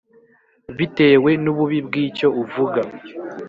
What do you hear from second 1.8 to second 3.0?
bw’icyo uvuga